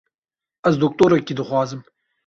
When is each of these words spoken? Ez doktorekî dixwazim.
Ez 0.69 0.73
doktorekî 0.83 1.33
dixwazim. 1.39 1.81